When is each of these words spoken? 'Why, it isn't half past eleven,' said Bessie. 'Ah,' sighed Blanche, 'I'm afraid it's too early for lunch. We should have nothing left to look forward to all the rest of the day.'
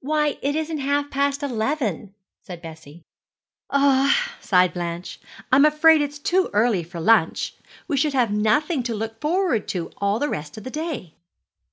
'Why, 0.00 0.36
it 0.42 0.56
isn't 0.56 0.78
half 0.78 1.10
past 1.12 1.44
eleven,' 1.44 2.12
said 2.42 2.60
Bessie. 2.60 3.04
'Ah,' 3.70 4.32
sighed 4.40 4.74
Blanche, 4.74 5.20
'I'm 5.52 5.64
afraid 5.64 6.02
it's 6.02 6.18
too 6.18 6.50
early 6.52 6.82
for 6.82 6.98
lunch. 6.98 7.54
We 7.86 7.96
should 7.96 8.12
have 8.14 8.32
nothing 8.32 8.78
left 8.80 8.86
to 8.86 8.94
look 8.96 9.20
forward 9.20 9.68
to 9.68 9.92
all 9.98 10.18
the 10.18 10.28
rest 10.28 10.56
of 10.58 10.64
the 10.64 10.70
day.' 10.72 11.14